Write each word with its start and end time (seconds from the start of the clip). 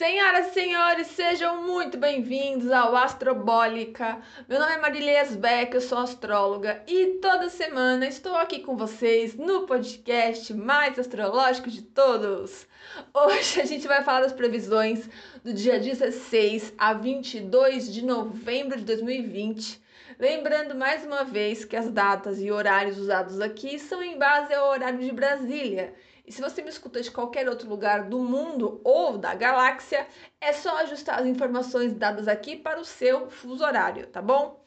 Senhoras 0.00 0.46
e 0.46 0.54
senhores, 0.54 1.06
sejam 1.08 1.66
muito 1.66 1.98
bem-vindos 1.98 2.72
ao 2.72 2.96
Astrobólica. 2.96 4.18
Meu 4.48 4.58
nome 4.58 4.72
é 4.72 4.78
Marília 4.78 5.26
Beck, 5.26 5.74
eu 5.74 5.80
sou 5.82 5.98
astróloga 5.98 6.82
e 6.86 7.18
toda 7.20 7.50
semana 7.50 8.06
estou 8.06 8.34
aqui 8.34 8.60
com 8.60 8.78
vocês 8.78 9.34
no 9.34 9.66
podcast 9.66 10.54
mais 10.54 10.98
astrológico 10.98 11.68
de 11.68 11.82
todos. 11.82 12.66
Hoje 13.12 13.60
a 13.60 13.66
gente 13.66 13.86
vai 13.86 14.02
falar 14.02 14.22
das 14.22 14.32
previsões 14.32 15.06
do 15.44 15.52
dia 15.52 15.78
16 15.78 16.72
a 16.78 16.94
22 16.94 17.92
de 17.92 18.02
novembro 18.02 18.78
de 18.78 18.84
2020. 18.86 19.82
Lembrando 20.18 20.74
mais 20.74 21.04
uma 21.04 21.24
vez 21.24 21.66
que 21.66 21.76
as 21.76 21.90
datas 21.90 22.40
e 22.40 22.50
horários 22.50 22.96
usados 22.96 23.38
aqui 23.38 23.78
são 23.78 24.02
em 24.02 24.16
base 24.16 24.54
ao 24.54 24.70
horário 24.70 24.98
de 24.98 25.12
Brasília 25.12 25.92
e 26.30 26.32
se 26.32 26.40
você 26.40 26.62
me 26.62 26.70
escuta 26.70 27.02
de 27.02 27.10
qualquer 27.10 27.48
outro 27.48 27.68
lugar 27.68 28.04
do 28.04 28.20
mundo 28.20 28.80
ou 28.84 29.18
da 29.18 29.34
galáxia, 29.34 30.06
é 30.40 30.52
só 30.52 30.76
ajustar 30.76 31.18
as 31.18 31.26
informações 31.26 31.92
dadas 31.92 32.28
aqui 32.28 32.54
para 32.54 32.78
o 32.78 32.84
seu 32.84 33.28
fuso 33.28 33.64
horário, 33.64 34.06
tá 34.06 34.22
bom? 34.22 34.62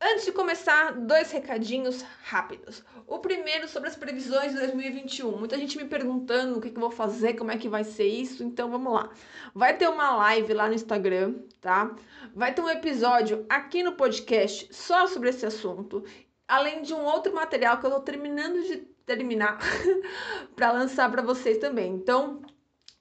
Antes 0.00 0.24
de 0.24 0.32
começar, 0.32 0.92
dois 0.92 1.30
recadinhos 1.30 2.00
rápidos. 2.22 2.82
O 3.06 3.18
primeiro 3.18 3.68
sobre 3.68 3.90
as 3.90 3.94
previsões 3.94 4.52
de 4.52 4.58
2021. 4.60 5.36
Muita 5.36 5.58
gente 5.58 5.76
me 5.76 5.84
perguntando 5.84 6.56
o 6.56 6.62
que, 6.62 6.70
que 6.70 6.76
eu 6.78 6.80
vou 6.80 6.90
fazer, 6.90 7.34
como 7.34 7.50
é 7.50 7.58
que 7.58 7.68
vai 7.68 7.84
ser 7.84 8.06
isso, 8.06 8.42
então 8.42 8.70
vamos 8.70 8.90
lá. 8.90 9.10
Vai 9.54 9.76
ter 9.76 9.88
uma 9.90 10.16
live 10.16 10.54
lá 10.54 10.66
no 10.66 10.74
Instagram, 10.74 11.34
tá? 11.60 11.94
Vai 12.34 12.54
ter 12.54 12.62
um 12.62 12.70
episódio 12.70 13.44
aqui 13.50 13.82
no 13.82 13.92
podcast 13.92 14.66
só 14.74 15.06
sobre 15.06 15.28
esse 15.28 15.44
assunto, 15.44 16.02
além 16.48 16.80
de 16.80 16.94
um 16.94 17.04
outro 17.04 17.34
material 17.34 17.78
que 17.78 17.84
eu 17.84 17.90
tô 17.90 18.00
terminando 18.00 18.62
de 18.62 18.91
terminar 19.06 19.58
para 20.54 20.72
lançar 20.72 21.10
para 21.10 21.22
vocês 21.22 21.58
também. 21.58 21.92
Então, 21.92 22.42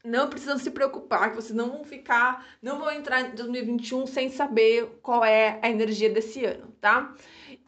não 0.04 0.28
precisam 0.28 0.58
se 0.58 0.72
preocupar, 0.72 1.30
que 1.30 1.36
vocês 1.36 1.56
não 1.56 1.70
vão 1.70 1.84
ficar, 1.84 2.46
não 2.62 2.80
vão 2.80 2.92
entrar 2.92 3.22
em 3.22 3.36
2021 3.36 4.08
sem 4.08 4.30
saber 4.30 5.00
qual 5.02 5.24
é 5.24 5.60
a 5.62 5.70
energia 5.70 6.10
desse 6.10 6.44
ano, 6.44 6.74
tá? 6.82 7.14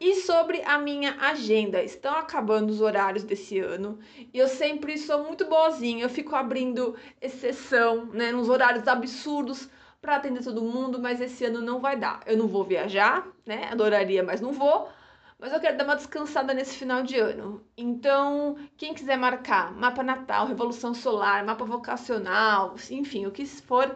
E 0.00 0.16
sobre 0.16 0.60
a 0.62 0.76
minha 0.76 1.16
agenda, 1.20 1.82
estão 1.82 2.14
acabando 2.16 2.70
os 2.70 2.80
horários 2.80 3.22
desse 3.22 3.60
ano 3.60 4.00
e 4.32 4.38
eu 4.38 4.48
sempre 4.48 4.98
sou 4.98 5.22
muito 5.22 5.46
boazinha, 5.46 6.04
eu 6.04 6.08
fico 6.08 6.34
abrindo 6.34 6.96
exceção, 7.20 8.06
né, 8.06 8.32
nos 8.32 8.48
horários 8.48 8.88
absurdos 8.88 9.68
para 10.02 10.16
atender 10.16 10.42
todo 10.42 10.60
mundo, 10.60 11.00
mas 11.00 11.20
esse 11.20 11.44
ano 11.46 11.62
não 11.62 11.80
vai 11.80 11.96
dar. 11.96 12.20
Eu 12.26 12.36
não 12.36 12.46
vou 12.46 12.62
viajar, 12.62 13.26
né? 13.46 13.68
Adoraria, 13.70 14.22
mas 14.22 14.38
não 14.38 14.52
vou 14.52 14.90
mas 15.38 15.52
eu 15.52 15.60
quero 15.60 15.76
dar 15.76 15.84
uma 15.84 15.96
descansada 15.96 16.54
nesse 16.54 16.76
final 16.76 17.02
de 17.02 17.18
ano. 17.18 17.64
Então, 17.76 18.56
quem 18.76 18.94
quiser 18.94 19.16
marcar 19.16 19.72
mapa 19.72 20.02
natal, 20.02 20.46
revolução 20.46 20.94
solar, 20.94 21.44
mapa 21.44 21.64
vocacional, 21.64 22.74
enfim, 22.90 23.26
o 23.26 23.30
que 23.30 23.44
for, 23.46 23.94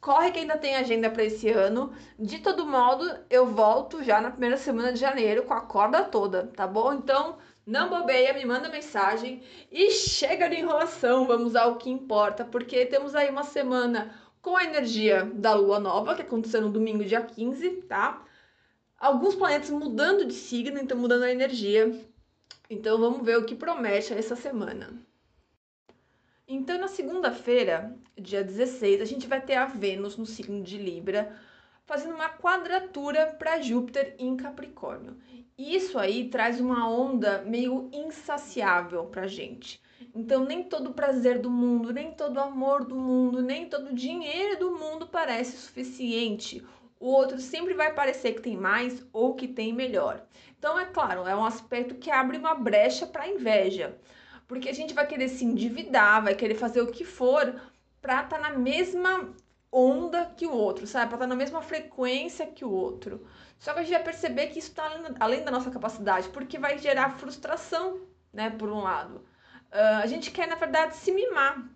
corre 0.00 0.32
que 0.32 0.40
ainda 0.40 0.58
tem 0.58 0.76
agenda 0.76 1.08
para 1.10 1.24
esse 1.24 1.48
ano. 1.48 1.92
De 2.18 2.38
todo 2.40 2.66
modo, 2.66 3.04
eu 3.30 3.46
volto 3.46 4.02
já 4.02 4.20
na 4.20 4.30
primeira 4.30 4.56
semana 4.56 4.92
de 4.92 4.98
janeiro 4.98 5.44
com 5.44 5.54
a 5.54 5.60
corda 5.60 6.04
toda, 6.04 6.48
tá 6.48 6.66
bom? 6.66 6.92
Então, 6.92 7.38
não 7.64 7.88
bobeia, 7.88 8.34
me 8.34 8.44
manda 8.44 8.68
mensagem 8.68 9.42
e 9.70 9.90
chega 9.92 10.48
de 10.48 10.56
enrolação, 10.56 11.26
vamos 11.26 11.54
ao 11.54 11.76
que 11.76 11.88
importa, 11.88 12.44
porque 12.44 12.84
temos 12.86 13.14
aí 13.14 13.30
uma 13.30 13.44
semana 13.44 14.12
com 14.42 14.56
a 14.56 14.64
energia 14.64 15.24
da 15.32 15.54
lua 15.54 15.78
nova, 15.78 16.16
que 16.16 16.22
aconteceu 16.22 16.60
no 16.60 16.70
domingo, 16.70 17.04
dia 17.04 17.22
15, 17.22 17.70
tá? 17.82 18.24
Alguns 19.02 19.34
planetas 19.34 19.68
mudando 19.68 20.24
de 20.24 20.32
signo, 20.32 20.78
então 20.78 20.96
mudando 20.96 21.24
a 21.24 21.32
energia. 21.32 21.92
Então 22.70 22.96
vamos 22.98 23.26
ver 23.26 23.36
o 23.36 23.44
que 23.44 23.56
promete 23.56 24.14
essa 24.14 24.36
semana. 24.36 24.94
Então 26.46 26.78
na 26.78 26.86
segunda-feira, 26.86 27.96
dia 28.16 28.44
16, 28.44 29.00
a 29.00 29.04
gente 29.04 29.26
vai 29.26 29.40
ter 29.40 29.56
a 29.56 29.66
Vênus 29.66 30.16
no 30.16 30.24
signo 30.24 30.62
de 30.62 30.78
Libra, 30.78 31.36
fazendo 31.84 32.14
uma 32.14 32.28
quadratura 32.28 33.26
para 33.26 33.60
Júpiter 33.60 34.14
em 34.20 34.36
Capricórnio. 34.36 35.16
Isso 35.58 35.98
aí 35.98 36.28
traz 36.28 36.60
uma 36.60 36.88
onda 36.88 37.42
meio 37.42 37.90
insaciável 37.92 39.06
pra 39.06 39.26
gente. 39.26 39.82
Então 40.14 40.44
nem 40.44 40.62
todo 40.62 40.94
prazer 40.94 41.40
do 41.40 41.50
mundo, 41.50 41.92
nem 41.92 42.12
todo 42.12 42.38
amor 42.38 42.84
do 42.84 42.94
mundo, 42.94 43.42
nem 43.42 43.68
todo 43.68 43.94
dinheiro 43.94 44.60
do 44.60 44.70
mundo 44.78 45.08
parece 45.08 45.56
suficiente 45.56 46.64
o 47.02 47.08
outro 47.08 47.40
sempre 47.40 47.74
vai 47.74 47.92
parecer 47.92 48.34
que 48.34 48.42
tem 48.42 48.56
mais 48.56 49.04
ou 49.12 49.34
que 49.34 49.48
tem 49.48 49.72
melhor. 49.72 50.22
Então, 50.56 50.78
é 50.78 50.84
claro, 50.84 51.26
é 51.26 51.34
um 51.34 51.44
aspecto 51.44 51.96
que 51.96 52.08
abre 52.12 52.38
uma 52.38 52.54
brecha 52.54 53.04
para 53.04 53.26
inveja, 53.26 53.98
porque 54.46 54.68
a 54.68 54.72
gente 54.72 54.94
vai 54.94 55.04
querer 55.04 55.28
se 55.28 55.44
endividar, 55.44 56.22
vai 56.22 56.36
querer 56.36 56.54
fazer 56.54 56.80
o 56.80 56.92
que 56.92 57.04
for 57.04 57.60
para 58.00 58.22
estar 58.22 58.38
tá 58.38 58.38
na 58.38 58.56
mesma 58.56 59.34
onda 59.72 60.32
que 60.36 60.46
o 60.46 60.52
outro, 60.52 60.86
sabe? 60.86 61.08
Para 61.08 61.16
estar 61.16 61.24
tá 61.24 61.26
na 61.26 61.34
mesma 61.34 61.60
frequência 61.60 62.46
que 62.46 62.64
o 62.64 62.70
outro. 62.70 63.26
Só 63.58 63.72
que 63.72 63.80
a 63.80 63.82
gente 63.82 63.94
vai 63.94 64.04
perceber 64.04 64.46
que 64.46 64.60
isso 64.60 64.68
está 64.68 64.88
além 65.18 65.42
da 65.42 65.50
nossa 65.50 65.72
capacidade, 65.72 66.28
porque 66.28 66.56
vai 66.56 66.78
gerar 66.78 67.18
frustração, 67.18 68.00
né? 68.32 68.48
Por 68.48 68.70
um 68.70 68.80
lado. 68.80 69.16
Uh, 69.72 70.02
a 70.04 70.06
gente 70.06 70.30
quer, 70.30 70.46
na 70.46 70.54
verdade, 70.54 70.94
se 70.94 71.10
mimar, 71.10 71.68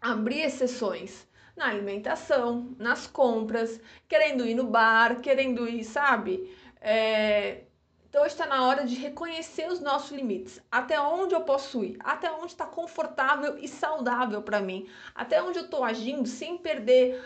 abrir 0.00 0.40
exceções 0.40 1.28
na 1.56 1.68
alimentação, 1.68 2.74
nas 2.78 3.06
compras, 3.06 3.80
querendo 4.08 4.46
ir 4.46 4.54
no 4.54 4.64
bar, 4.64 5.20
querendo 5.20 5.68
ir, 5.68 5.84
sabe? 5.84 6.50
É... 6.80 7.64
Então 8.08 8.24
está 8.24 8.46
na 8.46 8.64
hora 8.66 8.86
de 8.86 8.94
reconhecer 8.94 9.66
os 9.66 9.80
nossos 9.80 10.12
limites. 10.12 10.62
Até 10.70 11.00
onde 11.00 11.34
eu 11.34 11.40
posso 11.40 11.82
ir? 11.82 11.96
Até 11.98 12.30
onde 12.30 12.46
está 12.46 12.64
confortável 12.64 13.58
e 13.58 13.66
saudável 13.66 14.40
para 14.40 14.60
mim? 14.60 14.86
Até 15.14 15.42
onde 15.42 15.58
eu 15.58 15.64
estou 15.64 15.82
agindo 15.82 16.28
sem 16.28 16.56
perder 16.56 17.24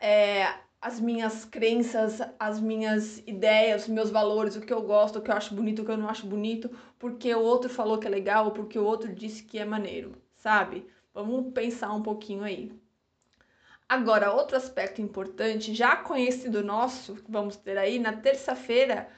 é, 0.00 0.54
as 0.80 1.00
minhas 1.00 1.44
crenças, 1.44 2.20
as 2.38 2.60
minhas 2.60 3.18
ideias, 3.26 3.82
os 3.82 3.88
meus 3.88 4.10
valores, 4.10 4.56
o 4.56 4.60
que 4.60 4.72
eu 4.72 4.82
gosto, 4.82 5.18
o 5.18 5.22
que 5.22 5.30
eu 5.30 5.36
acho 5.36 5.54
bonito, 5.54 5.82
o 5.82 5.84
que 5.84 5.90
eu 5.90 5.96
não 5.96 6.08
acho 6.08 6.26
bonito, 6.26 6.70
porque 6.98 7.32
o 7.34 7.40
outro 7.40 7.68
falou 7.70 7.98
que 7.98 8.06
é 8.06 8.10
legal 8.10 8.46
ou 8.46 8.50
porque 8.52 8.78
o 8.78 8.84
outro 8.84 9.12
disse 9.14 9.42
que 9.42 9.58
é 9.58 9.64
maneiro, 9.64 10.20
sabe? 10.34 10.86
Vamos 11.14 11.52
pensar 11.52 11.92
um 11.92 12.02
pouquinho 12.02 12.42
aí. 12.44 12.72
Agora, 13.88 14.30
outro 14.32 14.54
aspecto 14.54 15.00
importante, 15.00 15.74
já 15.74 15.96
conhecido 15.96 16.62
nosso, 16.62 17.16
que 17.16 17.30
vamos 17.30 17.56
ter 17.56 17.78
aí 17.78 17.98
na 17.98 18.12
terça-feira, 18.12 19.08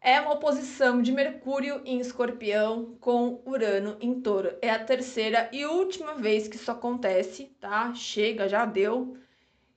é 0.00 0.18
uma 0.20 0.32
oposição 0.32 1.02
de 1.02 1.12
Mercúrio 1.12 1.82
em 1.84 2.00
Escorpião 2.00 2.96
com 2.98 3.42
Urano 3.44 3.98
em 4.00 4.22
Touro. 4.22 4.56
É 4.62 4.70
a 4.70 4.82
terceira 4.82 5.50
e 5.52 5.66
última 5.66 6.14
vez 6.14 6.48
que 6.48 6.56
isso 6.56 6.70
acontece, 6.70 7.54
tá? 7.60 7.92
Chega, 7.94 8.48
já 8.48 8.64
deu. 8.64 9.18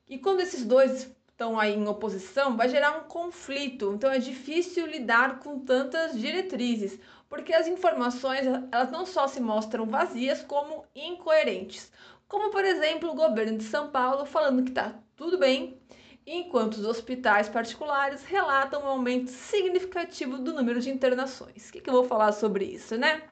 E 0.07 0.17
quando 0.17 0.39
esses 0.39 0.65
dois 0.65 1.13
estão 1.29 1.59
aí 1.59 1.75
em 1.75 1.87
oposição, 1.87 2.55
vai 2.55 2.69
gerar 2.69 2.97
um 2.97 3.09
conflito. 3.09 3.91
Então 3.93 4.09
é 4.09 4.19
difícil 4.19 4.85
lidar 4.85 5.39
com 5.39 5.59
tantas 5.59 6.17
diretrizes, 6.17 6.97
porque 7.27 7.53
as 7.53 7.67
informações 7.67 8.47
elas 8.71 8.89
não 8.89 9.05
só 9.05 9.27
se 9.27 9.41
mostram 9.41 9.85
vazias 9.85 10.41
como 10.43 10.85
incoerentes 10.95 11.91
como 12.27 12.51
por 12.51 12.63
exemplo 12.65 13.09
o 13.09 13.15
governo 13.15 13.57
de 13.57 13.63
São 13.63 13.89
Paulo 13.89 14.25
falando 14.25 14.63
que 14.63 14.69
está 14.69 14.95
tudo 15.15 15.37
bem, 15.37 15.79
enquanto 16.25 16.73
os 16.73 16.85
hospitais 16.85 17.47
particulares 17.47 18.23
relatam 18.25 18.83
um 18.83 18.87
aumento 18.87 19.29
significativo 19.29 20.37
do 20.37 20.53
número 20.53 20.81
de 20.81 20.89
internações. 20.89 21.69
O 21.69 21.71
que, 21.71 21.81
que 21.81 21.89
eu 21.89 21.93
vou 21.93 22.03
falar 22.03 22.33
sobre 22.33 22.65
isso, 22.65 22.97
né? 22.97 23.23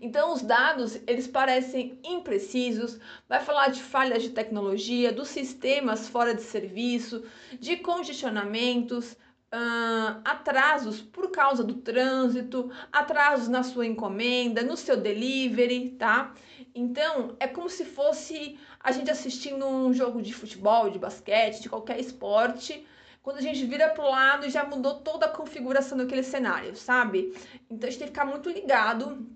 Então 0.00 0.34
os 0.34 0.42
dados 0.42 1.00
eles 1.06 1.26
parecem 1.26 1.98
imprecisos, 2.04 2.98
vai 3.26 3.40
falar 3.40 3.68
de 3.68 3.82
falhas 3.82 4.22
de 4.22 4.30
tecnologia, 4.30 5.10
dos 5.10 5.28
sistemas 5.28 6.08
fora 6.08 6.34
de 6.34 6.42
serviço, 6.42 7.24
de 7.58 7.76
congestionamentos, 7.76 9.16
Uh, 9.56 10.18
atrasos 10.24 11.00
por 11.00 11.30
causa 11.30 11.62
do 11.62 11.74
trânsito, 11.74 12.72
atrasos 12.90 13.46
na 13.46 13.62
sua 13.62 13.86
encomenda, 13.86 14.64
no 14.64 14.76
seu 14.76 14.96
delivery, 14.96 15.90
tá? 15.90 16.34
Então, 16.74 17.36
é 17.38 17.46
como 17.46 17.70
se 17.70 17.84
fosse 17.84 18.58
a 18.80 18.90
gente 18.90 19.10
assistindo 19.10 19.66
um 19.66 19.92
jogo 19.92 20.20
de 20.20 20.34
futebol, 20.34 20.90
de 20.90 20.98
basquete, 20.98 21.60
de 21.60 21.68
qualquer 21.68 22.00
esporte, 22.00 22.84
quando 23.22 23.38
a 23.38 23.42
gente 23.42 23.64
vira 23.64 23.88
pro 23.88 24.10
lado 24.10 24.50
já 24.50 24.64
mudou 24.64 24.96
toda 24.96 25.26
a 25.26 25.30
configuração 25.30 25.96
daquele 25.96 26.24
cenário, 26.24 26.74
sabe? 26.76 27.32
Então, 27.70 27.88
a 27.88 27.90
gente 27.90 28.00
tem 28.00 28.08
que 28.08 28.14
ficar 28.14 28.24
muito 28.24 28.50
ligado 28.50 29.26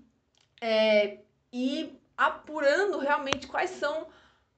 é, 0.60 1.18
e 1.52 1.96
apurando 2.16 2.98
realmente 2.98 3.46
quais 3.46 3.70
são 3.70 4.08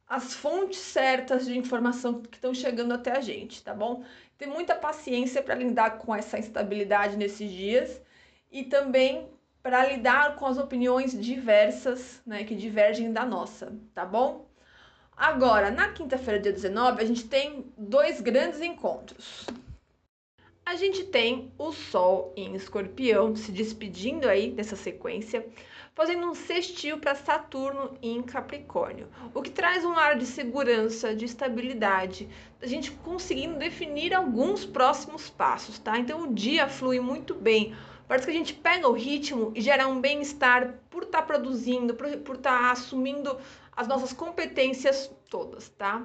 as 0.08 0.34
fontes 0.34 0.80
certas 0.80 1.46
de 1.46 1.56
informação 1.56 2.20
que 2.20 2.36
estão 2.36 2.52
chegando 2.52 2.92
até 2.92 3.12
a 3.12 3.20
gente, 3.20 3.62
tá 3.62 3.72
bom? 3.72 4.02
Ter 4.36 4.46
muita 4.46 4.74
paciência 4.74 5.42
para 5.42 5.54
lidar 5.54 5.98
com 5.98 6.12
essa 6.12 6.38
instabilidade 6.38 7.16
nesses 7.16 7.48
dias 7.48 8.00
e 8.50 8.64
também 8.64 9.28
para 9.62 9.86
lidar 9.86 10.36
com 10.36 10.46
as 10.46 10.58
opiniões 10.58 11.18
diversas, 11.18 12.22
né, 12.26 12.44
que 12.44 12.54
divergem 12.54 13.12
da 13.12 13.24
nossa, 13.26 13.72
tá 13.94 14.04
bom? 14.04 14.46
Agora, 15.16 15.70
na 15.70 15.90
quinta-feira, 15.90 16.40
dia 16.40 16.52
19, 16.52 17.02
a 17.02 17.04
gente 17.04 17.28
tem 17.28 17.66
dois 17.76 18.20
grandes 18.20 18.60
encontros. 18.60 19.46
A 20.64 20.76
gente 20.76 21.04
tem 21.04 21.52
o 21.58 21.72
Sol 21.72 22.32
em 22.36 22.54
Escorpião 22.54 23.34
se 23.36 23.52
despedindo 23.52 24.28
aí 24.28 24.50
dessa 24.50 24.76
sequência, 24.76 25.44
fazendo 25.94 26.26
um 26.26 26.34
sextil 26.34 26.98
para 26.98 27.14
Saturno 27.14 27.98
em 28.00 28.22
Capricórnio, 28.22 29.08
o 29.34 29.42
que 29.42 29.50
traz 29.50 29.84
um 29.84 29.92
ar 29.92 30.16
de 30.16 30.24
segurança, 30.24 31.14
de 31.14 31.24
estabilidade, 31.24 32.28
a 32.62 32.66
gente 32.66 32.90
conseguindo 32.90 33.58
definir 33.58 34.14
alguns 34.14 34.64
próximos 34.64 35.28
passos, 35.28 35.78
tá? 35.78 35.98
Então 35.98 36.22
o 36.22 36.34
dia 36.34 36.68
flui 36.68 37.00
muito 37.00 37.34
bem. 37.34 37.74
Parece 38.10 38.26
que 38.26 38.32
a 38.32 38.34
gente 38.34 38.54
pega 38.54 38.88
o 38.88 38.92
ritmo 38.92 39.52
e 39.54 39.60
gera 39.60 39.86
um 39.86 40.00
bem-estar 40.00 40.74
por 40.90 41.04
estar 41.04 41.20
tá 41.20 41.24
produzindo, 41.24 41.94
por 41.94 42.08
estar 42.08 42.58
tá 42.58 42.72
assumindo 42.72 43.38
as 43.70 43.86
nossas 43.86 44.12
competências 44.12 45.08
todas, 45.28 45.68
tá? 45.68 46.02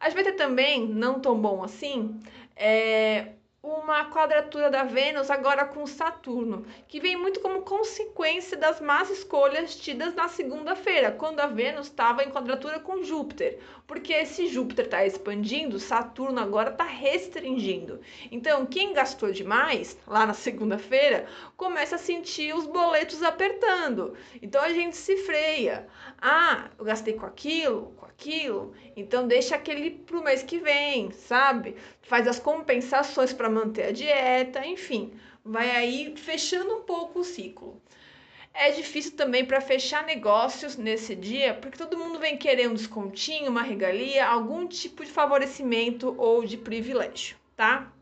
A 0.00 0.08
gente 0.08 0.16
vai 0.16 0.24
ter 0.24 0.32
também, 0.32 0.88
não 0.88 1.20
tão 1.20 1.40
bom 1.40 1.62
assim, 1.62 2.20
é, 2.56 3.28
uma 3.62 4.10
quadratura 4.10 4.68
da 4.68 4.82
Vênus 4.82 5.30
agora 5.30 5.64
com 5.64 5.86
Saturno, 5.86 6.66
que 6.88 6.98
vem 6.98 7.16
muito 7.16 7.38
como 7.38 7.62
consequência 7.62 8.56
das 8.56 8.80
más 8.80 9.08
escolhas 9.08 9.76
tidas 9.76 10.16
na 10.16 10.26
segunda-feira, 10.26 11.12
quando 11.12 11.38
a 11.38 11.46
Vênus 11.46 11.86
estava 11.86 12.24
em 12.24 12.30
quadratura 12.30 12.80
com 12.80 13.04
Júpiter. 13.04 13.60
Porque 13.86 14.12
esse 14.12 14.48
Júpiter 14.48 14.86
está 14.86 15.06
expandindo, 15.06 15.78
Saturno 15.78 16.40
agora 16.40 16.70
está 16.70 16.84
restringindo. 16.84 18.00
Então, 18.32 18.66
quem 18.66 18.92
gastou 18.92 19.30
demais 19.30 19.96
lá 20.06 20.26
na 20.26 20.34
segunda-feira 20.34 21.26
começa 21.56 21.94
a 21.94 21.98
sentir 21.98 22.54
os 22.54 22.66
boletos 22.66 23.22
apertando. 23.22 24.14
Então 24.42 24.60
a 24.62 24.72
gente 24.72 24.96
se 24.96 25.16
freia. 25.18 25.86
Ah, 26.20 26.70
eu 26.78 26.84
gastei 26.84 27.14
com 27.14 27.26
aquilo, 27.26 27.92
com 27.96 28.06
aquilo, 28.06 28.74
então 28.96 29.28
deixa 29.28 29.54
aquele 29.54 29.90
para 29.90 30.18
o 30.18 30.24
mês 30.24 30.42
que 30.42 30.58
vem, 30.58 31.10
sabe? 31.12 31.76
Faz 32.02 32.26
as 32.26 32.38
compensações 32.38 33.32
para 33.32 33.50
manter 33.50 33.84
a 33.84 33.92
dieta, 33.92 34.66
enfim, 34.66 35.12
vai 35.44 35.70
aí 35.70 36.14
fechando 36.16 36.74
um 36.74 36.82
pouco 36.82 37.20
o 37.20 37.24
ciclo. 37.24 37.80
É 38.58 38.70
difícil 38.70 39.12
também 39.14 39.44
para 39.44 39.60
fechar 39.60 40.04
negócios 40.04 40.76
nesse 40.76 41.14
dia, 41.14 41.52
porque 41.54 41.76
todo 41.76 41.98
mundo 41.98 42.18
vem 42.18 42.38
querer 42.38 42.68
um 42.68 42.74
descontinho, 42.74 43.50
uma 43.50 43.60
regalia, 43.60 44.26
algum 44.26 44.66
tipo 44.66 45.04
de 45.04 45.10
favorecimento 45.10 46.14
ou 46.16 46.42
de 46.42 46.56
privilégio, 46.56 47.36
tá? 47.54 47.92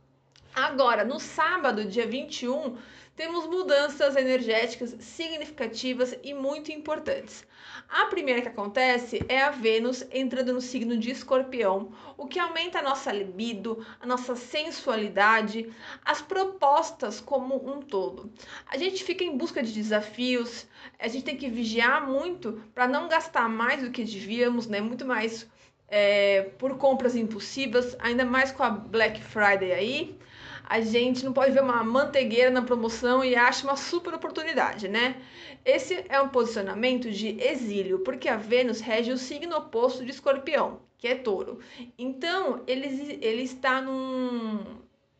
Agora, 0.55 1.05
no 1.05 1.19
sábado, 1.19 1.85
dia 1.85 2.07
21, 2.07 2.77
temos 3.17 3.47
mudanças 3.47 4.17
energéticas 4.17 4.97
significativas 4.99 6.17
e 6.23 6.35
muito 6.35 6.73
importantes. 6.73 7.47
A 7.89 8.07
primeira 8.07 8.43
que 8.43 8.49
acontece 8.49 9.25
é 9.29 9.41
a 9.41 9.51
Vênus 9.51 10.05
entrando 10.11 10.53
no 10.53 10.61
signo 10.61 10.99
de 10.99 11.11
Escorpião, 11.11 11.93
o 12.17 12.27
que 12.27 12.39
aumenta 12.39 12.79
a 12.79 12.83
nossa 12.83 13.13
libido, 13.13 13.87
a 14.01 14.07
nossa 14.07 14.35
sensualidade, 14.35 15.73
as 16.05 16.21
propostas 16.21 17.21
como 17.21 17.55
um 17.55 17.81
todo. 17.81 18.33
A 18.67 18.77
gente 18.77 19.05
fica 19.05 19.23
em 19.23 19.37
busca 19.37 19.63
de 19.63 19.73
desafios, 19.73 20.67
a 20.99 21.07
gente 21.07 21.25
tem 21.25 21.37
que 21.37 21.49
vigiar 21.49 22.07
muito 22.07 22.63
para 22.75 22.89
não 22.89 23.09
gastar 23.09 23.49
mais 23.49 23.83
do 23.83 23.91
que 23.91 24.03
devíamos, 24.03 24.67
né? 24.67 24.81
Muito 24.81 25.05
mais 25.05 25.49
é, 25.89 26.51
por 26.59 26.77
compras 26.79 27.15
impulsivas, 27.15 27.97
ainda 28.01 28.25
mais 28.25 28.51
com 28.51 28.63
a 28.63 28.71
Black 28.71 29.23
Friday 29.23 29.73
aí 29.73 30.19
a 30.65 30.81
gente 30.81 31.25
não 31.25 31.33
pode 31.33 31.53
ver 31.53 31.63
uma 31.63 31.85
manteigueira 31.85 32.51
na 32.51 32.63
promoção 32.63 33.25
e 33.25 33.37
acha 33.37 33.67
uma 33.67 33.77
super 33.77 34.15
oportunidade, 34.15 34.89
né? 34.89 35.17
Esse 35.65 36.05
é 36.09 36.21
um 36.21 36.29
posicionamento 36.29 37.11
de 37.11 37.41
exílio, 37.41 38.01
porque 38.01 38.29
a 38.29 38.37
Vênus 38.37 38.81
rege 38.81 39.13
o 39.13 39.19
signo 39.19 39.57
oposto 39.57 40.05
de 40.05 40.11
Escorpião, 40.11 40.81
que 40.99 41.07
é 41.07 41.15
Touro. 41.15 41.61
Então, 41.99 42.63
ele, 42.67 43.19
ele 43.21 43.43
está 43.43 43.81
num, 43.81 44.65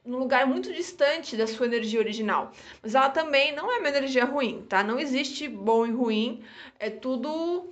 num 0.05 0.19
lugar 0.19 0.47
muito 0.47 0.73
distante 0.73 1.37
da 1.37 1.47
sua 1.47 1.67
energia 1.67 2.01
original. 2.01 2.53
Mas 2.83 2.95
ela 2.95 3.11
também 3.11 3.55
não 3.55 3.71
é 3.71 3.79
uma 3.79 3.89
energia 3.89 4.25
ruim, 4.25 4.63
tá? 4.69 4.83
Não 4.83 4.99
existe 4.99 5.49
bom 5.49 5.87
e 5.87 5.91
ruim, 5.91 6.43
é 6.79 6.89
tudo 6.91 7.71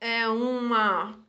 é 0.00 0.28
uma 0.28 1.10
um, 1.10 1.25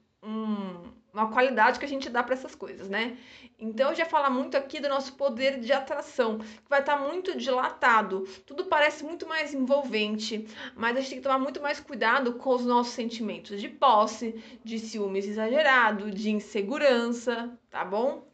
uma 1.17 1.31
qualidade 1.31 1.79
que 1.79 1.85
a 1.85 1.87
gente 1.87 2.09
dá 2.09 2.21
para 2.21 2.35
essas 2.35 2.53
coisas, 2.53 2.87
né? 2.87 3.17
Então 3.59 3.93
já 3.95 4.05
fala 4.05 4.29
muito 4.29 4.55
aqui 4.55 4.79
do 4.79 4.87
nosso 4.87 5.13
poder 5.13 5.59
de 5.59 5.73
atração, 5.73 6.37
que 6.37 6.69
vai 6.69 6.79
estar 6.79 6.97
tá 6.97 7.07
muito 7.07 7.35
dilatado. 7.35 8.27
Tudo 8.45 8.65
parece 8.65 9.03
muito 9.03 9.27
mais 9.27 9.53
envolvente, 9.53 10.47
mas 10.75 10.95
a 10.95 10.99
gente 10.99 11.09
tem 11.09 11.17
que 11.17 11.23
tomar 11.23 11.39
muito 11.39 11.61
mais 11.61 11.79
cuidado 11.79 12.33
com 12.33 12.53
os 12.53 12.65
nossos 12.65 12.93
sentimentos 12.93 13.59
de 13.59 13.67
posse, 13.67 14.35
de 14.63 14.77
ciúmes 14.77 15.27
exagerado, 15.27 16.11
de 16.11 16.29
insegurança, 16.29 17.51
tá 17.69 17.83
bom? 17.83 18.27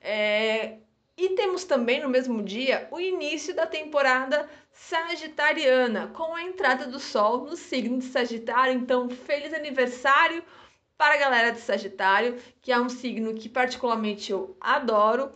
É... 0.00 0.78
E 1.16 1.30
temos 1.30 1.64
também 1.64 2.02
no 2.02 2.10
mesmo 2.10 2.42
dia 2.42 2.86
o 2.90 3.00
início 3.00 3.54
da 3.54 3.64
temporada 3.64 4.46
sagitariana, 4.70 6.08
com 6.08 6.34
a 6.34 6.42
entrada 6.42 6.86
do 6.86 7.00
Sol 7.00 7.46
no 7.46 7.56
signo 7.56 7.98
de 7.98 8.04
Sagitário. 8.04 8.74
Então, 8.74 9.08
feliz 9.08 9.54
aniversário! 9.54 10.44
Para 10.96 11.14
a 11.14 11.18
galera 11.18 11.52
de 11.52 11.60
Sagitário, 11.60 12.38
que 12.60 12.72
é 12.72 12.80
um 12.80 12.88
signo 12.88 13.34
que 13.34 13.48
particularmente 13.48 14.32
eu 14.32 14.56
adoro. 14.60 15.32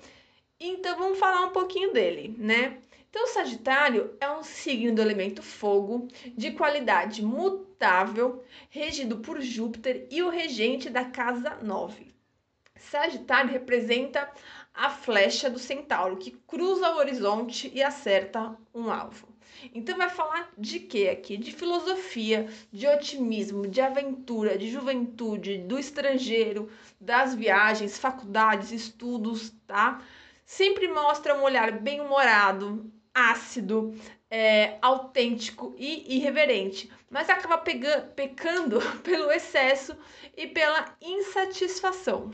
Então 0.59 0.97
vamos 0.99 1.19
falar 1.19 1.43
um 1.47 1.51
pouquinho 1.51 1.93
dele, 1.93 2.35
né? 2.39 2.79
Então, 3.11 3.27
Sagitário 3.27 4.17
é 4.21 4.31
um 4.31 4.45
signo 4.45 4.95
do 4.95 5.03
elemento 5.03 5.43
fogo, 5.43 6.07
de 6.37 6.53
qualidade 6.53 7.25
mutável, 7.25 8.45
regido 8.69 9.17
por 9.17 9.41
Júpiter 9.41 10.07
e 10.11 10.23
o 10.23 10.31
regente 10.31 10.89
da 10.89 11.05
casa 11.05 11.59
9. 11.61 12.15
Sagitário 12.77 13.51
representa 13.51 14.31
a 14.73 14.91
flecha 14.91 15.51
do 15.51 15.59
centauro 15.59 16.19
que 16.19 16.31
cruza 16.31 16.89
o 16.93 16.99
horizonte 16.99 17.71
e 17.75 17.83
acerta 17.83 18.57
um 18.73 18.91
alvo. 18.91 19.30
Então 19.75 19.97
vai 19.97 20.09
falar 20.09 20.51
de 20.57 20.81
quê 20.81 21.09
aqui? 21.09 21.37
De 21.37 21.53
filosofia, 21.53 22.49
de 22.73 22.87
otimismo, 22.87 23.67
de 23.67 23.81
aventura, 23.81 24.57
de 24.57 24.71
juventude, 24.71 25.59
do 25.59 25.79
estrangeiro, 25.79 26.71
das 27.01 27.35
viagens, 27.35 27.99
faculdades, 27.99 28.73
estudos, 28.73 29.53
tá? 29.67 30.03
Sempre 30.45 30.89
mostra 30.89 31.37
um 31.37 31.43
olhar 31.43 31.71
bem-humorado, 31.73 32.91
ácido, 33.15 33.95
é, 34.31 34.79
autêntico 34.81 35.75
e 35.77 36.17
irreverente, 36.17 36.91
mas 37.11 37.29
acaba 37.29 37.59
pegando, 37.59 38.07
pecando 38.15 38.81
pelo 39.03 39.31
excesso 39.31 39.97
e 40.37 40.47
pela 40.47 40.97
insatisfação, 41.01 42.31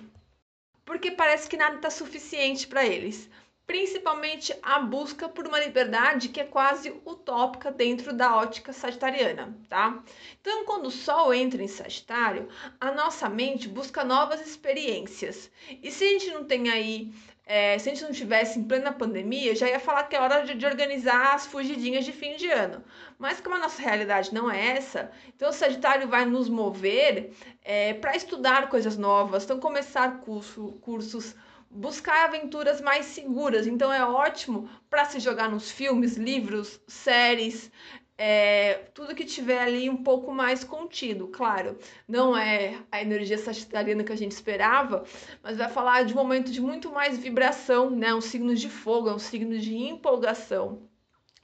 porque 0.84 1.10
parece 1.10 1.48
que 1.48 1.56
nada 1.56 1.76
está 1.76 1.90
suficiente 1.90 2.66
para 2.66 2.86
eles 2.86 3.28
principalmente 3.66 4.56
a 4.62 4.78
busca 4.78 5.28
por 5.28 5.46
uma 5.46 5.58
liberdade 5.58 6.28
que 6.28 6.40
é 6.40 6.44
quase 6.44 6.90
utópica 7.04 7.70
dentro 7.70 8.12
da 8.12 8.36
ótica 8.36 8.72
sagitariana, 8.72 9.56
tá? 9.68 10.02
Então, 10.40 10.64
quando 10.64 10.86
o 10.86 10.90
Sol 10.90 11.34
entra 11.34 11.62
em 11.62 11.68
Sagitário, 11.68 12.48
a 12.80 12.92
nossa 12.92 13.28
mente 13.28 13.68
busca 13.68 14.04
novas 14.04 14.40
experiências. 14.40 15.50
E 15.82 15.90
se 15.90 16.04
a 16.04 16.08
gente 16.08 16.30
não 16.30 16.44
tem 16.44 16.70
aí, 16.70 17.12
é, 17.44 17.76
se 17.78 17.88
a 17.88 17.92
gente 17.92 18.04
não 18.04 18.12
tivesse 18.12 18.56
em 18.56 18.64
plena 18.64 18.92
pandemia, 18.92 19.56
já 19.56 19.68
ia 19.68 19.80
falar 19.80 20.04
que 20.04 20.14
é 20.14 20.20
hora 20.20 20.44
de, 20.44 20.54
de 20.54 20.64
organizar 20.64 21.34
as 21.34 21.46
fugidinhas 21.46 22.04
de 22.04 22.12
fim 22.12 22.36
de 22.36 22.48
ano. 22.48 22.84
Mas 23.18 23.40
como 23.40 23.56
a 23.56 23.58
nossa 23.58 23.82
realidade 23.82 24.32
não 24.32 24.48
é 24.48 24.76
essa, 24.76 25.10
então 25.34 25.50
o 25.50 25.52
Sagitário 25.52 26.06
vai 26.06 26.24
nos 26.24 26.48
mover 26.48 27.32
é, 27.64 27.94
para 27.94 28.14
estudar 28.14 28.68
coisas 28.68 28.96
novas, 28.96 29.42
então 29.42 29.58
começar 29.58 30.20
curso, 30.20 30.78
cursos 30.82 31.34
buscar 31.76 32.24
aventuras 32.24 32.80
mais 32.80 33.06
seguras. 33.06 33.66
Então 33.66 33.92
é 33.92 34.04
ótimo 34.04 34.68
para 34.88 35.04
se 35.04 35.20
jogar 35.20 35.48
nos 35.50 35.70
filmes, 35.70 36.16
livros, 36.16 36.80
séries, 36.88 37.70
é, 38.18 38.88
tudo 38.94 39.14
que 39.14 39.24
tiver 39.24 39.60
ali 39.60 39.90
um 39.90 40.02
pouco 40.02 40.32
mais 40.32 40.64
contido, 40.64 41.28
claro. 41.28 41.78
Não 42.08 42.36
é 42.36 42.78
a 42.90 43.00
energia 43.00 43.36
sagitariana 43.36 44.04
que 44.04 44.12
a 44.12 44.16
gente 44.16 44.32
esperava, 44.32 45.04
mas 45.42 45.58
vai 45.58 45.68
falar 45.68 46.04
de 46.04 46.14
um 46.14 46.16
momento 46.16 46.50
de 46.50 46.60
muito 46.60 46.90
mais 46.90 47.18
vibração, 47.18 47.90
né? 47.90 48.14
Um 48.14 48.20
signo 48.20 48.54
de 48.54 48.70
fogo, 48.70 49.10
é 49.10 49.14
um 49.14 49.18
signo 49.18 49.58
de 49.58 49.76
empolgação. 49.76 50.88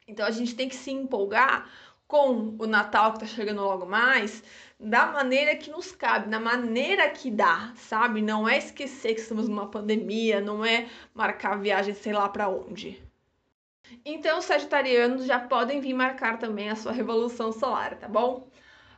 Então 0.08 0.26
a 0.26 0.30
gente 0.30 0.54
tem 0.54 0.68
que 0.68 0.74
se 0.74 0.90
empolgar 0.90 1.70
com 2.08 2.56
o 2.58 2.66
Natal 2.66 3.12
que 3.12 3.24
está 3.24 3.36
chegando 3.36 3.62
logo 3.62 3.86
mais, 3.86 4.42
da 4.82 5.06
maneira 5.06 5.54
que 5.54 5.70
nos 5.70 5.92
cabe, 5.92 6.28
na 6.28 6.40
maneira 6.40 7.08
que 7.08 7.30
dá, 7.30 7.72
sabe? 7.76 8.20
Não 8.20 8.48
é 8.48 8.58
esquecer 8.58 9.14
que 9.14 9.20
estamos 9.20 9.48
numa 9.48 9.68
pandemia, 9.68 10.40
não 10.40 10.64
é 10.64 10.88
marcar 11.14 11.60
viagem 11.60 11.94
sei 11.94 12.12
lá 12.12 12.28
para 12.28 12.48
onde. 12.48 13.00
Então, 14.04 14.40
os 14.40 14.44
sagitarianos 14.44 15.24
já 15.24 15.38
podem 15.38 15.80
vir 15.80 15.94
marcar 15.94 16.36
também 16.36 16.68
a 16.68 16.74
sua 16.74 16.90
revolução 16.90 17.52
solar, 17.52 17.96
tá 17.96 18.08
bom? 18.08 18.48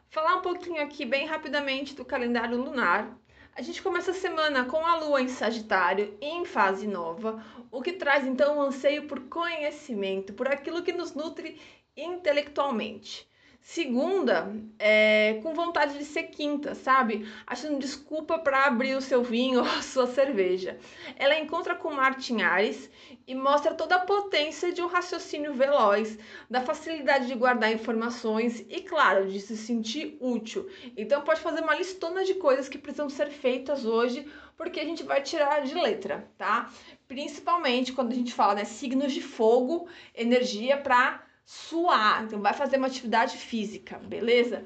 Falar 0.09 0.37
um 0.37 0.41
pouquinho 0.43 0.83
aqui 0.83 1.05
bem 1.05 1.27
rapidamente 1.27 1.95
do 1.95 2.05
calendário 2.05 2.57
lunar. 2.57 3.15
A 3.55 3.61
gente 3.61 3.83
começa 3.83 4.13
a 4.13 4.15
semana 4.15 4.65
com 4.65 4.87
a 4.87 4.97
lua 4.97 5.21
em 5.21 5.29
Sagitário 5.29 6.17
em 6.19 6.47
fase 6.47 6.87
nova, 6.87 7.45
o 7.71 7.83
que 7.83 7.93
traz 7.93 8.27
então 8.27 8.57
um 8.57 8.63
anseio 8.63 9.07
por 9.07 9.21
conhecimento, 9.29 10.33
por 10.33 10.49
aquilo 10.49 10.83
que 10.83 10.93
nos 10.93 11.15
nutre 11.15 11.61
intelectualmente. 11.95 13.29
Segunda, 13.67 14.55
é, 14.79 15.41
com 15.43 15.55
vontade 15.55 15.97
de 15.97 16.05
ser 16.05 16.25
quinta, 16.25 16.75
sabe? 16.75 17.27
Achando 17.47 17.79
desculpa 17.79 18.39
para 18.39 18.67
abrir 18.67 18.95
o 18.95 19.01
seu 19.01 19.23
vinho 19.23 19.61
ou 19.65 19.67
a 19.67 19.81
sua 19.81 20.07
cerveja. 20.07 20.79
Ela 21.17 21.39
encontra 21.39 21.75
com 21.75 21.91
Martin 21.91 22.43
Ares 22.43 22.91
e 23.27 23.35
mostra 23.35 23.73
toda 23.73 23.97
a 23.97 24.01
potência 24.01 24.71
de 24.71 24.83
um 24.83 24.87
raciocínio 24.87 25.55
veloz, 25.55 26.19
da 26.49 26.61
facilidade 26.61 27.27
de 27.27 27.35
guardar 27.35 27.73
informações 27.73 28.61
e, 28.69 28.83
claro, 28.83 29.31
de 29.31 29.41
se 29.41 29.57
sentir 29.57 30.19
útil. 30.21 30.69
Então, 30.95 31.23
pode 31.23 31.41
fazer 31.41 31.63
uma 31.63 31.75
listona 31.75 32.23
de 32.23 32.35
coisas 32.35 32.69
que 32.69 32.77
precisam 32.77 33.09
ser 33.09 33.31
feitas 33.31 33.87
hoje, 33.87 34.31
porque 34.59 34.79
a 34.79 34.85
gente 34.85 35.03
vai 35.03 35.23
tirar 35.23 35.63
de 35.63 35.75
letra, 35.75 36.31
tá? 36.37 36.71
Principalmente 37.09 37.95
quando 37.95 38.13
a 38.13 38.15
gente 38.15 38.33
fala, 38.35 38.57
né, 38.57 38.65
signos 38.67 39.15
de 39.15 39.23
fogo, 39.23 39.89
energia 40.15 40.77
para 40.77 41.24
suar, 41.45 42.25
então 42.25 42.41
vai 42.41 42.55
fazer 42.55 42.77
uma 42.77 42.87
atividade 42.87 43.37
física, 43.37 43.99
beleza? 43.99 44.65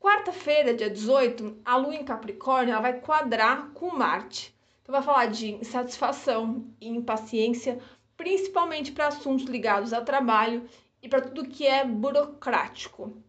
Quarta-feira, 0.00 0.74
dia 0.74 0.88
18, 0.88 1.60
a 1.64 1.76
lua 1.76 1.94
em 1.94 2.04
Capricórnio 2.04 2.72
ela 2.72 2.80
vai 2.80 3.00
quadrar 3.00 3.70
com 3.72 3.94
Marte. 3.94 4.54
Então 4.82 4.92
vai 4.92 5.02
falar 5.02 5.26
de 5.26 5.52
insatisfação 5.52 6.66
e 6.80 6.88
impaciência, 6.88 7.78
principalmente 8.16 8.92
para 8.92 9.08
assuntos 9.08 9.44
ligados 9.44 9.92
ao 9.92 10.04
trabalho 10.04 10.66
e 11.02 11.08
para 11.08 11.20
tudo 11.20 11.48
que 11.48 11.66
é 11.66 11.84
burocrático. 11.84 13.22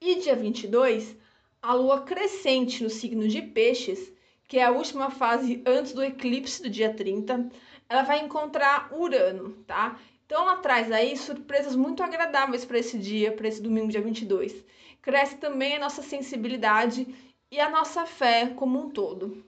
E 0.00 0.20
dia 0.20 0.36
22, 0.36 1.16
a 1.60 1.74
lua 1.74 2.02
crescente 2.02 2.82
no 2.82 2.88
signo 2.90 3.26
de 3.26 3.42
Peixes, 3.42 4.12
que 4.46 4.58
é 4.58 4.64
a 4.64 4.70
última 4.70 5.10
fase 5.10 5.62
antes 5.66 5.92
do 5.92 6.02
eclipse 6.02 6.62
do 6.62 6.70
dia 6.70 6.94
30, 6.94 7.50
ela 7.88 8.02
vai 8.02 8.20
encontrar 8.20 8.88
Urano, 8.92 9.50
tá? 9.66 9.98
Então 10.28 10.42
ela 10.42 10.56
traz 10.56 10.92
aí 10.92 11.16
surpresas 11.16 11.74
muito 11.74 12.02
agradáveis 12.02 12.62
para 12.62 12.78
esse 12.78 12.98
dia, 12.98 13.32
para 13.32 13.48
esse 13.48 13.62
domingo, 13.62 13.88
dia 13.88 14.02
22. 14.02 14.62
Cresce 15.00 15.36
também 15.36 15.76
a 15.76 15.80
nossa 15.80 16.02
sensibilidade 16.02 17.06
e 17.50 17.58
a 17.58 17.70
nossa 17.70 18.04
fé 18.04 18.52
como 18.54 18.78
um 18.78 18.90
todo. 18.90 19.42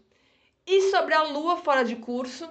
E 0.67 0.91
sobre 0.91 1.13
a 1.13 1.25
lua 1.25 1.59
fora 1.59 1.85
de 1.85 1.97
curso, 1.97 2.49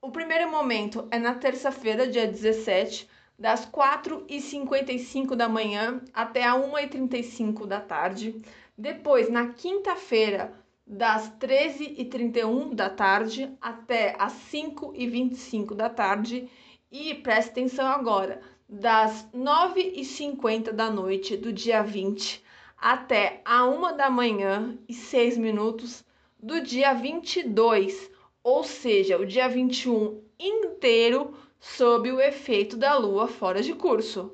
o 0.00 0.10
primeiro 0.10 0.50
momento 0.50 1.06
é 1.10 1.18
na 1.18 1.34
terça-feira, 1.34 2.06
dia 2.06 2.26
17, 2.26 3.06
das 3.38 3.66
4h55 3.66 5.36
da 5.36 5.46
manhã 5.46 6.00
até 6.14 6.44
a 6.44 6.54
1h35 6.54 7.66
da 7.66 7.78
tarde. 7.82 8.40
Depois, 8.76 9.28
na 9.28 9.48
quinta-feira, 9.48 10.54
das 10.86 11.30
13h31 11.38 12.74
da 12.74 12.88
tarde 12.88 13.54
até 13.60 14.16
as 14.18 14.32
5h25 14.50 15.74
da 15.74 15.90
tarde 15.90 16.48
e 16.90 17.14
preste 17.14 17.50
atenção 17.50 17.86
agora, 17.86 18.40
das 18.68 19.28
9h50 19.34 20.72
da 20.72 20.90
noite 20.90 21.36
do 21.36 21.52
dia 21.52 21.82
20 21.82 22.42
até 22.76 23.42
a 23.44 23.64
1 23.66 23.96
da 23.96 24.08
manhã 24.08 24.78
e 24.88 24.94
6 24.94 25.36
minutos 25.36 26.04
do 26.38 26.60
dia 26.60 26.94
22, 26.94 28.10
ou 28.42 28.64
seja, 28.64 29.18
o 29.18 29.26
dia 29.26 29.48
21 29.48 30.22
inteiro 30.38 31.34
sob 31.58 32.10
o 32.10 32.20
efeito 32.20 32.76
da 32.76 32.96
lua 32.96 33.28
fora 33.28 33.62
de 33.62 33.74
curso. 33.74 34.32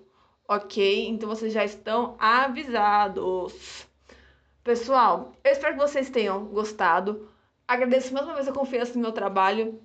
Ok? 0.49 1.09
Então 1.09 1.29
vocês 1.29 1.53
já 1.53 1.65
estão 1.65 2.15
avisados. 2.19 3.87
Pessoal, 4.63 5.33
eu 5.43 5.51
espero 5.51 5.75
que 5.75 5.81
vocês 5.81 6.09
tenham 6.09 6.47
gostado. 6.47 7.29
Agradeço 7.67 8.15
mais 8.15 8.25
uma 8.25 8.37
vez 8.37 8.47
a 8.47 8.53
confiança 8.53 8.95
no 8.95 9.01
meu 9.01 9.13
trabalho. 9.13 9.81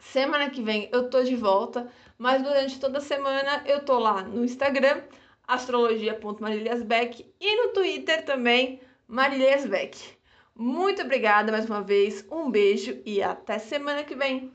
Semana 0.00 0.50
que 0.50 0.62
vem 0.62 0.88
eu 0.92 1.08
tô 1.08 1.22
de 1.22 1.36
volta, 1.36 1.90
mas 2.18 2.42
durante 2.42 2.80
toda 2.80 2.98
a 2.98 3.02
semana 3.02 3.62
eu 3.66 3.84
tô 3.84 3.98
lá 3.98 4.22
no 4.22 4.44
Instagram, 4.44 5.02
astrologia.marilhasbeck 5.46 7.32
e 7.40 7.56
no 7.56 7.72
Twitter 7.72 8.24
também, 8.24 8.80
Marilhasbeck. 9.06 9.98
Muito 10.56 11.02
obrigada 11.02 11.52
mais 11.52 11.66
uma 11.66 11.82
vez, 11.82 12.24
um 12.30 12.50
beijo 12.50 13.00
e 13.04 13.22
até 13.22 13.58
semana 13.58 14.02
que 14.02 14.14
vem. 14.14 14.52